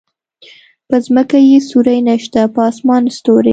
په 0.89 0.97
ځمکه 1.05 1.37
يې 1.47 1.57
سیوری 1.67 1.99
نشته 2.09 2.41
په 2.53 2.61
اسمان 2.71 3.03
ستوری 3.17 3.49